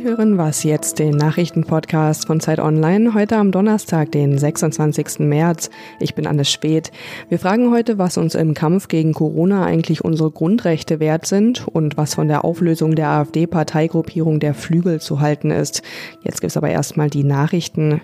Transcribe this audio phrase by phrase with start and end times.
[0.00, 5.18] Sie hören was jetzt, den Nachrichtenpodcast von Zeit Online, heute am Donnerstag, den 26.
[5.18, 5.68] März.
[5.98, 6.90] Ich bin Anne Speth.
[7.28, 11.98] Wir fragen heute, was uns im Kampf gegen Corona eigentlich unsere Grundrechte wert sind und
[11.98, 15.82] was von der Auflösung der AfD-Parteigruppierung der Flügel zu halten ist.
[16.22, 18.00] Jetzt gibt's aber erstmal die Nachrichten.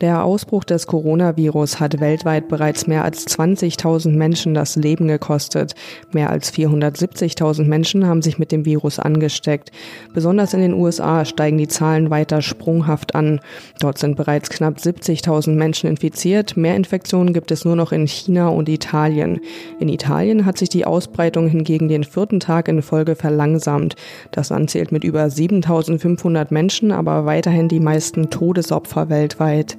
[0.00, 5.74] Der Ausbruch des Coronavirus hat weltweit bereits mehr als 20.000 Menschen das Leben gekostet.
[6.12, 9.72] Mehr als 470.000 Menschen haben sich mit dem Virus angesteckt.
[10.14, 13.40] Besonders in den USA steigen die Zahlen weiter sprunghaft an.
[13.80, 16.56] Dort sind bereits knapp 70.000 Menschen infiziert.
[16.56, 19.40] Mehr Infektionen gibt es nur noch in China und Italien.
[19.78, 23.94] In Italien hat sich die Ausbreitung hingegen den vierten Tag in Folge verlangsamt.
[24.30, 29.76] Das Land zählt mit über 7.500 Menschen, aber weiterhin die meisten Todesopfer weltweit.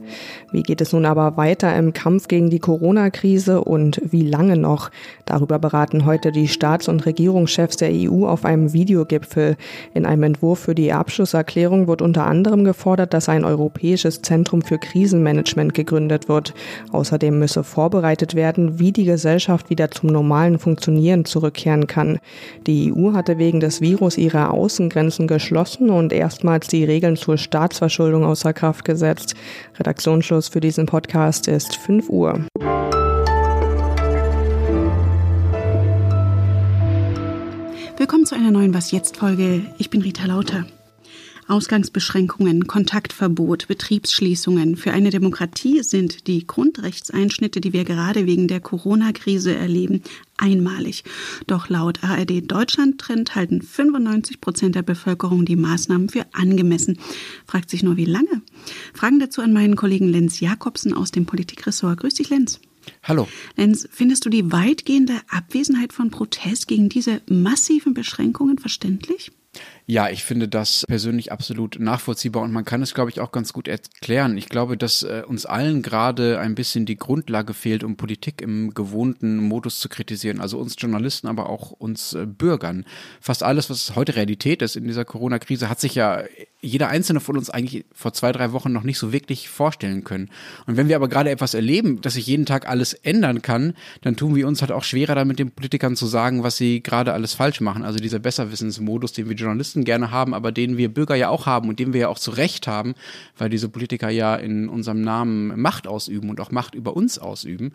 [0.52, 4.90] Wie geht es nun aber weiter im Kampf gegen die Corona-Krise und wie lange noch?
[5.26, 9.58] Darüber beraten heute die Staats- und Regierungschefs der EU auf einem Videogipfel.
[9.94, 10.92] In einem Entwurf für die
[11.40, 16.54] Abschlusserklärung wird unter anderem gefordert, dass ein europäisches Zentrum für Krisenmanagement gegründet wird.
[16.92, 22.20] Außerdem müsse vorbereitet werden, wie die Gesellschaft wieder zum normalen Funktionieren zurückkehren kann.
[22.68, 28.26] Die EU hatte wegen des Virus ihre Außengrenzen geschlossen und erstmals die Regeln zur Staatsverschuldung
[28.26, 29.36] außer Kraft gesetzt.
[29.80, 32.42] Redaktionsschluss für diesen Podcast ist 5 Uhr.
[37.98, 39.62] Willkommen zu einer neuen Was jetzt Folge.
[39.78, 40.66] Ich bin Rita Lauter.
[41.50, 44.76] Ausgangsbeschränkungen, Kontaktverbot, Betriebsschließungen.
[44.76, 50.04] Für eine Demokratie sind die Grundrechtseinschnitte, die wir gerade wegen der Corona-Krise erleben,
[50.38, 51.04] einmalig.
[51.48, 57.00] Doch laut ARD Deutschland Trend halten 95 Prozent der Bevölkerung die Maßnahmen für angemessen.
[57.46, 58.42] Fragt sich nur, wie lange?
[58.94, 62.00] Fragen dazu an meinen Kollegen Lenz Jakobsen aus dem Politikressort.
[62.00, 62.60] Grüß dich, Lenz.
[63.04, 63.28] Hallo.
[63.56, 69.32] Lenz, findest du die weitgehende Abwesenheit von Protest gegen diese massiven Beschränkungen verständlich?
[69.92, 73.54] Ja, ich finde das persönlich absolut nachvollziehbar und man kann es, glaube ich, auch ganz
[73.54, 74.38] gut erklären.
[74.38, 78.76] Ich glaube, dass äh, uns allen gerade ein bisschen die Grundlage fehlt, um Politik im
[78.76, 80.42] gewohnten Modus zu kritisieren.
[80.42, 82.86] Also uns Journalisten, aber auch uns äh, Bürgern.
[83.20, 86.22] Fast alles, was heute Realität ist in dieser Corona-Krise, hat sich ja
[86.62, 90.30] jeder einzelne von uns eigentlich vor zwei, drei Wochen noch nicht so wirklich vorstellen können.
[90.68, 94.18] Und wenn wir aber gerade etwas erleben, dass sich jeden Tag alles ändern kann, dann
[94.18, 97.34] tun wir uns halt auch schwerer damit, den Politikern zu sagen, was sie gerade alles
[97.34, 97.84] falsch machen.
[97.84, 101.46] Also dieser Besserwissensmodus, den wir Journalisten Journalisten gerne haben, aber den wir Bürger ja auch
[101.46, 102.94] haben und den wir ja auch zu Recht haben,
[103.38, 107.74] weil diese Politiker ja in unserem Namen Macht ausüben und auch Macht über uns ausüben.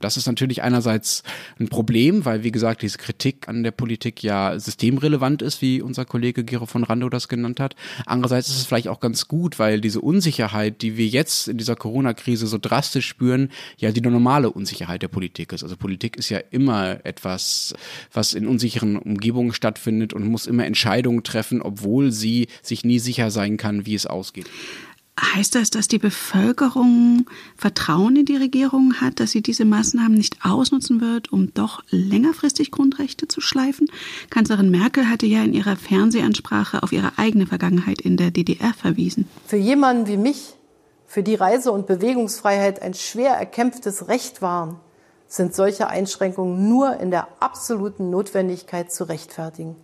[0.00, 1.22] Das ist natürlich einerseits
[1.58, 6.04] ein Problem, weil wie gesagt diese Kritik an der Politik ja systemrelevant ist, wie unser
[6.04, 7.74] Kollege Gero von Rando das genannt hat.
[8.06, 11.76] Andererseits ist es vielleicht auch ganz gut, weil diese Unsicherheit, die wir jetzt in dieser
[11.76, 15.62] Corona-Krise so drastisch spüren, ja die normale Unsicherheit der Politik ist.
[15.62, 17.74] Also Politik ist ja immer etwas,
[18.12, 22.98] was in unsicheren Umgebungen stattfindet und muss immer Entscheidungen treffen treffen, obwohl sie sich nie
[22.98, 24.46] sicher sein kann, wie es ausgeht.
[25.18, 27.24] Heißt das, dass die Bevölkerung
[27.56, 32.70] Vertrauen in die Regierung hat, dass sie diese Maßnahmen nicht ausnutzen wird, um doch längerfristig
[32.70, 33.88] Grundrechte zu schleifen?
[34.28, 39.26] Kanzlerin Merkel hatte ja in ihrer Fernsehansprache auf ihre eigene Vergangenheit in der DDR verwiesen.
[39.46, 40.54] Für jemanden wie mich,
[41.06, 44.76] für die Reise- und Bewegungsfreiheit ein schwer erkämpftes Recht waren,
[45.28, 49.76] sind solche Einschränkungen nur in der absoluten Notwendigkeit zu rechtfertigen.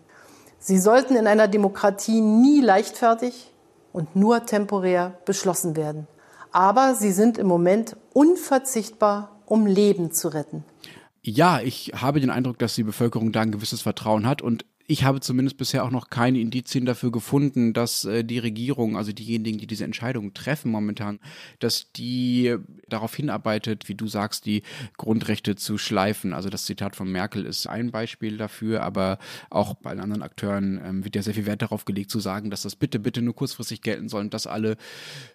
[0.65, 3.51] Sie sollten in einer Demokratie nie leichtfertig
[3.93, 6.07] und nur temporär beschlossen werden.
[6.53, 10.63] Aber sie sind im Moment unverzichtbar, um Leben zu retten.
[11.21, 15.05] Ja, ich habe den Eindruck, dass die Bevölkerung da ein gewisses Vertrauen hat und ich
[15.05, 19.59] habe zumindest bisher auch noch keine Indizien dafür gefunden, dass äh, die Regierung, also diejenigen,
[19.59, 21.21] die diese Entscheidungen treffen momentan,
[21.61, 22.57] dass die
[22.89, 24.63] darauf hinarbeitet, wie du sagst, die
[24.97, 26.33] Grundrechte zu schleifen.
[26.33, 29.19] Also das Zitat von Merkel ist ein Beispiel dafür, aber
[29.51, 32.63] auch bei anderen Akteuren ähm, wird ja sehr viel Wert darauf gelegt zu sagen, dass
[32.63, 34.77] das bitte, bitte nur kurzfristig gelten soll und dass alle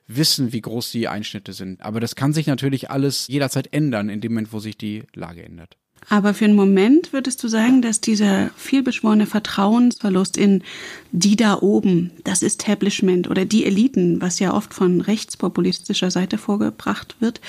[0.08, 1.82] wissen, wie groß die Einschnitte sind.
[1.82, 5.44] Aber das kann sich natürlich alles jederzeit ändern, in dem Moment, wo sich die Lage
[5.44, 5.78] ändert.
[6.10, 10.64] Aber für einen Moment würdest du sagen, dass dieser vielbeschworene Vertrauensverlust in
[11.12, 17.18] die da oben, das Establishment oder die Eliten, was ja oft von rechtspopulistischer Seite vorgebracht
[17.20, 17.42] wird,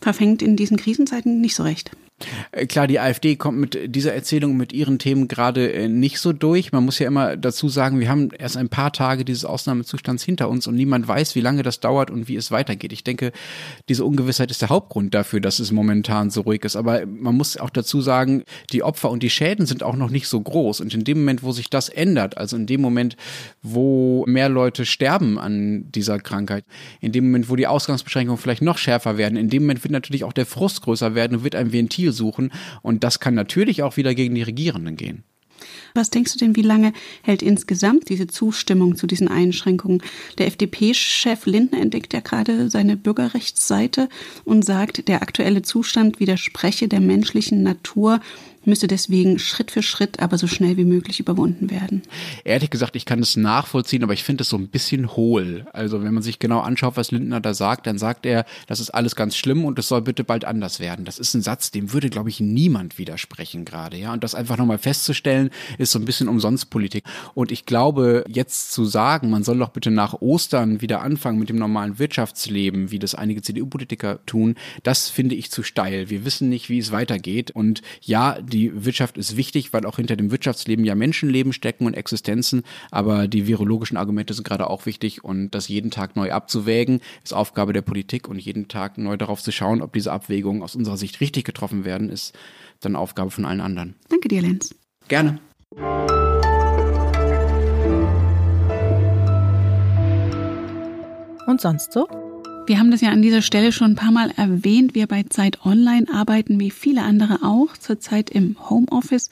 [0.00, 1.90] verfängt in diesen Krisenzeiten nicht so recht.
[2.52, 6.32] Äh, klar, die AfD kommt mit dieser Erzählung, mit ihren Themen gerade äh, nicht so
[6.32, 6.72] durch.
[6.72, 10.48] Man muss ja immer dazu sagen, wir haben erst ein paar Tage dieses Ausnahmezustands hinter
[10.48, 12.92] uns und niemand weiß, wie lange das dauert und wie es weitergeht.
[12.92, 13.32] Ich denke,
[13.88, 16.76] diese Ungewissheit ist der Hauptgrund dafür, dass es momentan so ruhig ist.
[16.76, 20.28] Aber man muss auch dazu sagen, die Opfer und die Schäden sind auch noch nicht
[20.28, 20.80] so groß.
[20.80, 23.16] Und in dem Moment, wo sich das ändert, also in dem Moment,
[23.62, 26.64] wo mehr Leute sterben an dieser Krankheit,
[27.00, 30.24] in dem Moment, wo die Ausgangsbeschränkungen vielleicht noch schärfer werden, in dem Moment wird natürlich
[30.24, 32.52] auch der Frust größer werden und wird ein Ventil suchen.
[32.82, 35.24] Und das kann natürlich auch wieder gegen die Regierenden gehen.
[35.94, 36.92] Was denkst du denn, wie lange
[37.22, 40.02] hält insgesamt diese Zustimmung zu diesen Einschränkungen?
[40.38, 44.08] Der FDP-Chef Lindner entdeckt ja gerade seine Bürgerrechtsseite
[44.44, 48.20] und sagt, der aktuelle Zustand widerspreche der menschlichen Natur
[48.66, 52.02] müsse deswegen Schritt für Schritt, aber so schnell wie möglich überwunden werden.
[52.44, 55.66] Ehrlich gesagt, ich kann es nachvollziehen, aber ich finde es so ein bisschen hohl.
[55.72, 58.90] Also wenn man sich genau anschaut, was Lindner da sagt, dann sagt er, das ist
[58.90, 61.04] alles ganz schlimm und es soll bitte bald anders werden.
[61.04, 63.96] Das ist ein Satz, dem würde, glaube ich, niemand widersprechen gerade.
[63.96, 67.04] Ja, und das einfach nochmal festzustellen, ist so ein bisschen Umsonstpolitik.
[67.34, 71.48] Und ich glaube, jetzt zu sagen, man soll doch bitte nach Ostern wieder anfangen mit
[71.48, 76.10] dem normalen Wirtschaftsleben, wie das einige CDU-Politiker tun, das finde ich zu steil.
[76.10, 77.50] Wir wissen nicht, wie es weitergeht.
[77.50, 81.94] Und ja, die Wirtschaft ist wichtig, weil auch hinter dem Wirtschaftsleben ja Menschenleben stecken und
[81.94, 82.62] Existenzen,
[82.92, 87.34] aber die virologischen Argumente sind gerade auch wichtig und das jeden Tag neu abzuwägen, ist
[87.34, 90.96] Aufgabe der Politik und jeden Tag neu darauf zu schauen, ob diese Abwägungen aus unserer
[90.96, 92.32] Sicht richtig getroffen werden, ist
[92.80, 93.96] dann Aufgabe von allen anderen.
[94.08, 94.74] Danke dir, Lenz.
[95.08, 95.40] Gerne.
[101.46, 102.23] Und sonst so?
[102.66, 104.94] Wir haben das ja an dieser Stelle schon ein paar Mal erwähnt.
[104.94, 109.28] Wir bei Zeit Online arbeiten wie viele andere auch zurzeit im Homeoffice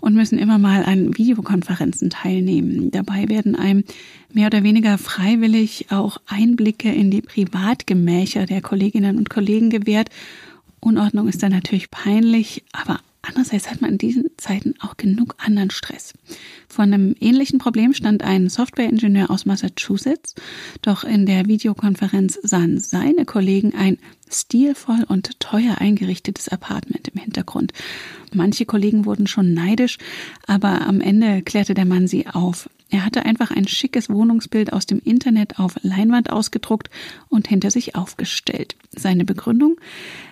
[0.00, 2.90] und müssen immer mal an Videokonferenzen teilnehmen.
[2.90, 3.84] Dabei werden einem
[4.32, 10.08] mehr oder weniger freiwillig auch Einblicke in die Privatgemächer der Kolleginnen und Kollegen gewährt.
[10.80, 12.98] Unordnung ist dann natürlich peinlich, aber
[13.34, 16.12] Andererseits hat man in diesen Zeiten auch genug anderen Stress.
[16.68, 20.34] Vor einem ähnlichen Problem stand ein Softwareingenieur aus Massachusetts,
[20.82, 23.96] doch in der Videokonferenz sahen seine Kollegen ein
[24.34, 27.72] stilvoll und teuer eingerichtetes Apartment im Hintergrund.
[28.32, 29.98] Manche Kollegen wurden schon neidisch,
[30.46, 32.68] aber am Ende klärte der Mann sie auf.
[32.92, 36.90] Er hatte einfach ein schickes Wohnungsbild aus dem Internet auf Leinwand ausgedruckt
[37.30, 38.76] und hinter sich aufgestellt.
[38.90, 39.76] Seine Begründung?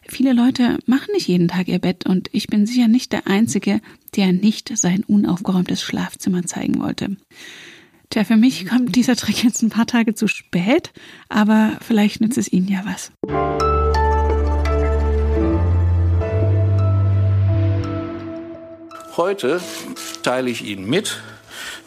[0.07, 3.81] Viele Leute machen nicht jeden Tag ihr Bett und ich bin sicher nicht der Einzige,
[4.15, 7.17] der nicht sein unaufgeräumtes Schlafzimmer zeigen wollte.
[8.11, 10.93] Tja, für mich kommt dieser Trick jetzt ein paar Tage zu spät,
[11.31, 13.11] aber vielleicht nützt es Ihnen ja was.
[19.21, 19.61] Heute
[20.23, 21.21] teile ich Ihnen mit,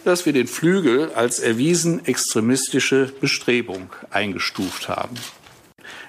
[0.06, 5.15] dass wir den Flügel als erwiesen extremistische Bestrebung eingestuft haben.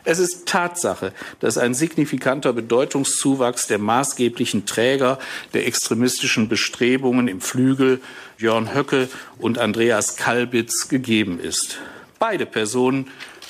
[0.04, 5.18] Es ist Tatsache, dass ein signifikanter Bedeutungszuwachs der maßgeblichen Träger
[5.54, 8.02] der extremistischen Bestrebungen im Flügel
[8.36, 11.78] Björn Höcke und Andreas Kalbitz gegeben ist.
[12.18, 13.08] Beide Personen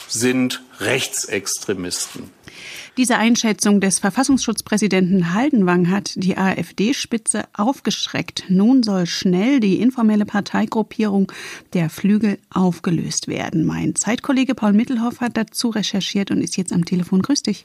[0.09, 2.31] sind Rechtsextremisten.
[2.97, 8.45] Diese Einschätzung des Verfassungsschutzpräsidenten Haldenwang hat die AfD-Spitze aufgeschreckt.
[8.49, 11.33] Nun soll schnell die informelle Parteigruppierung
[11.73, 13.65] der Flügel aufgelöst werden.
[13.65, 17.23] Mein Zeitkollege Paul Mittelhoff hat dazu recherchiert und ist jetzt am Telefon.
[17.23, 17.65] Grüß dich.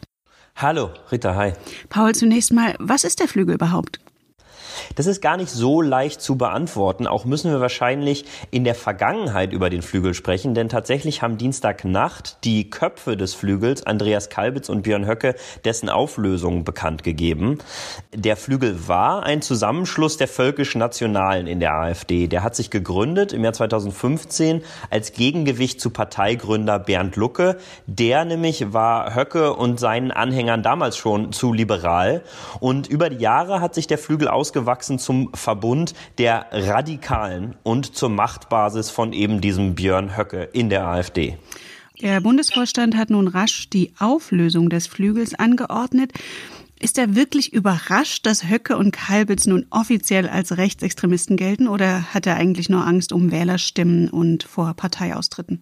[0.55, 1.53] Hallo, Rita, hi.
[1.89, 3.99] Paul, zunächst mal, was ist der Flügel überhaupt?
[4.95, 7.07] Das ist gar nicht so leicht zu beantworten.
[7.07, 12.43] Auch müssen wir wahrscheinlich in der Vergangenheit über den Flügel sprechen, denn tatsächlich haben Dienstagnacht
[12.43, 15.35] die Köpfe des Flügels, Andreas Kalbitz und Björn Höcke,
[15.65, 17.57] dessen Auflösung bekannt gegeben.
[18.13, 22.27] Der Flügel war ein Zusammenschluss der völkisch-nationalen in der AfD.
[22.27, 27.57] Der hat sich gegründet im Jahr 2015 als Gegengewicht zu Parteigründer Bernd Lucke.
[27.85, 32.21] Der nämlich war Höcke und seinen Anhängern damals schon zu liberal.
[32.59, 37.95] Und über die Jahre hat sich der Flügel ausgeweitet aufgewachsen zum Verbund der Radikalen und
[37.95, 41.37] zur Machtbasis von eben diesem Björn Höcke in der AfD.
[42.01, 46.13] Der Bundesvorstand hat nun rasch die Auflösung des Flügels angeordnet.
[46.79, 52.27] Ist er wirklich überrascht, dass Höcke und Kalbitz nun offiziell als Rechtsextremisten gelten oder hat
[52.27, 55.61] er eigentlich nur Angst um Wählerstimmen und vor Parteiaustritten?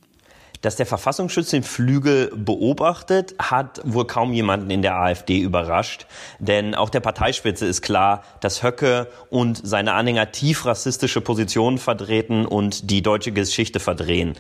[0.62, 6.06] Dass der Verfassungsschutz den Flügel beobachtet, hat wohl kaum jemanden in der AfD überrascht.
[6.40, 12.46] Denn auch der Parteispitze ist klar, dass Höcke und seine Anhänger tief rassistische Positionen vertreten
[12.46, 14.34] und die deutsche Geschichte verdrehen.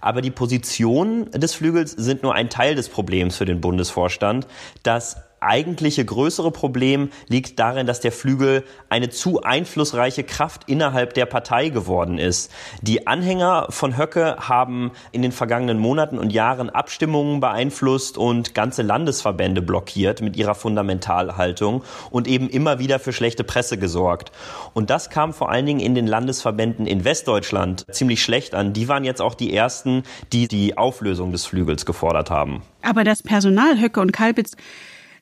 [0.00, 4.46] Aber die Positionen des Flügels sind nur ein Teil des Problems für den Bundesvorstand.
[4.82, 11.26] Das eigentliche größere Problem liegt darin, dass der Flügel eine zu einflussreiche Kraft innerhalb der
[11.26, 12.50] Partei geworden ist.
[12.82, 18.82] Die Anhänger von Höcke haben in den vergangenen Monaten und Jahren Abstimmungen beeinflusst und ganze
[18.82, 24.32] Landesverbände blockiert mit ihrer Fundamentalhaltung und eben immer wieder für schlechte Presse gesorgt.
[24.72, 28.72] Und das kam vor allen Dingen in den Landesverbänden in Westdeutschland ziemlich schlecht an.
[28.72, 32.62] Die waren jetzt auch die ersten, die die Auflösung des Flügels gefordert haben.
[32.82, 34.56] Aber das Personal Höcke und Kalbitz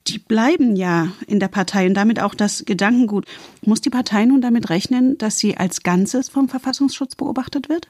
[0.07, 3.27] die bleiben ja in der Partei und damit auch das Gedankengut.
[3.65, 7.89] Muss die Partei nun damit rechnen, dass sie als Ganzes vom Verfassungsschutz beobachtet wird?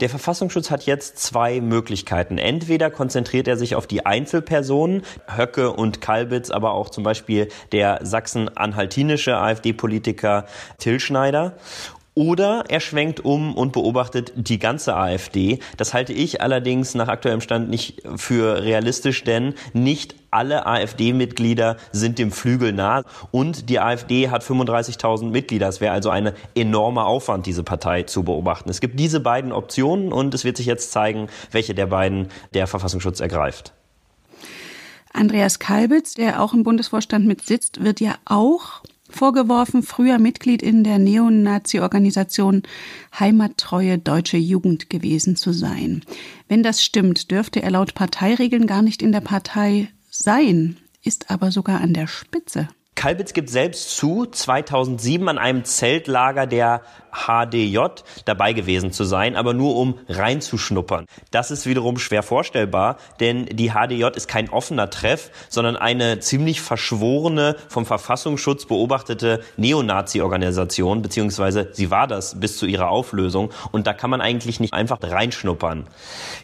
[0.00, 2.36] Der Verfassungsschutz hat jetzt zwei Möglichkeiten.
[2.36, 8.00] Entweder konzentriert er sich auf die Einzelpersonen, Höcke und Kalbitz, aber auch zum Beispiel der
[8.02, 10.46] sachsen-anhaltinische AfD-Politiker
[10.78, 11.56] Till Schneider.
[12.14, 15.58] Oder er schwenkt um und beobachtet die ganze AfD.
[15.76, 22.18] Das halte ich allerdings nach aktuellem Stand nicht für realistisch, denn nicht alle AfD-Mitglieder sind
[22.18, 23.02] dem Flügel nah.
[23.32, 25.68] Und die AfD hat 35.000 Mitglieder.
[25.68, 28.70] Es wäre also ein enormer Aufwand, diese Partei zu beobachten.
[28.70, 32.68] Es gibt diese beiden Optionen und es wird sich jetzt zeigen, welche der beiden der
[32.68, 33.72] Verfassungsschutz ergreift.
[35.12, 38.82] Andreas Kalbitz, der auch im Bundesvorstand mitsitzt, wird ja auch
[39.14, 42.62] vorgeworfen, früher Mitglied in der Neonazi-Organisation
[43.18, 46.02] Heimattreue Deutsche Jugend gewesen zu sein.
[46.48, 51.50] Wenn das stimmt, dürfte er laut Parteiregeln gar nicht in der Partei sein, ist aber
[51.50, 52.68] sogar an der Spitze.
[52.94, 56.82] Kalbitz gibt selbst zu, 2007 an einem Zeltlager der
[57.14, 57.78] HDJ
[58.24, 61.06] dabei gewesen zu sein, aber nur um reinzuschnuppern.
[61.30, 66.60] Das ist wiederum schwer vorstellbar, denn die HDJ ist kein offener Treff, sondern eine ziemlich
[66.60, 73.92] verschworene, vom Verfassungsschutz beobachtete Neonazi-Organisation, beziehungsweise sie war das bis zu ihrer Auflösung und da
[73.92, 75.86] kann man eigentlich nicht einfach reinschnuppern.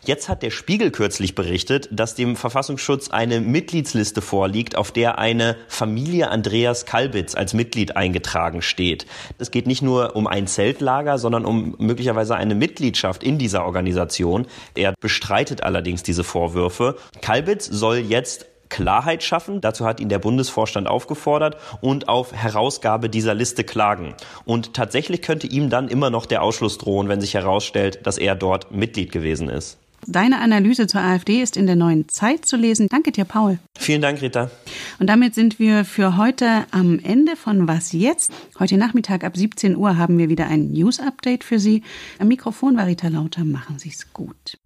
[0.05, 5.57] Jetzt hat der Spiegel kürzlich berichtet, dass dem Verfassungsschutz eine Mitgliedsliste vorliegt, auf der eine
[5.69, 9.07] Familie Andreas Kalbitz als Mitglied eingetragen steht.
[9.39, 14.47] Es geht nicht nur um ein Zeltlager, sondern um möglicherweise eine Mitgliedschaft in dieser Organisation.
[14.75, 16.97] Er bestreitet allerdings diese Vorwürfe.
[17.23, 19.63] Kalbitz soll jetzt Klarheit schaffen.
[19.63, 24.15] Dazu hat ihn der Bundesvorstand aufgefordert und auf Herausgabe dieser Liste klagen.
[24.45, 28.35] Und tatsächlich könnte ihm dann immer noch der Ausschluss drohen, wenn sich herausstellt, dass er
[28.35, 29.79] dort Mitglied gewesen ist.
[30.07, 32.89] Deine Analyse zur AfD ist in der neuen Zeit zu lesen.
[32.89, 33.59] Danke dir, Paul.
[33.79, 34.51] Vielen Dank, Rita.
[34.99, 38.33] Und damit sind wir für heute am Ende von Was jetzt?
[38.59, 41.83] Heute Nachmittag ab 17 Uhr haben wir wieder ein News-Update für Sie.
[42.19, 43.45] Am Mikrofon war Rita Lauter.
[43.45, 44.59] Machen Sie es gut.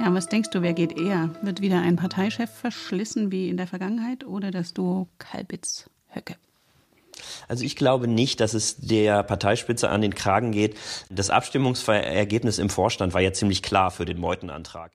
[0.00, 1.30] Ja, was denkst du, wer geht eher?
[1.42, 6.36] Wird wieder ein Parteichef verschlissen wie in der Vergangenheit oder das Duo Kalbitz-Höcke?
[7.48, 10.76] Also ich glaube nicht, dass es der Parteispitze an den Kragen geht.
[11.10, 14.88] Das Abstimmungsergebnis im Vorstand war ja ziemlich klar für den Meutenantrag.